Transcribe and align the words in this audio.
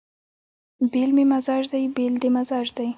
بېل 0.91 1.09
مې 1.15 1.23
مزاج 1.31 1.63
دی 1.71 1.83
بېل 1.95 2.13
دې 2.21 2.29
مزاج 2.35 2.67
دی 2.77 2.89